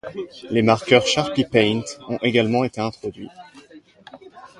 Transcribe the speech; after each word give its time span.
Les 0.49 0.63
marqueurs 0.63 1.05
Sharpie 1.05 1.45
Paint 1.45 1.83
ont 2.09 2.17
également 2.23 2.63
été 2.63 2.81
introduits. 2.81 3.29